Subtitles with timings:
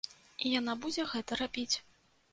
[0.43, 1.71] І яна будзе гэта рабіць.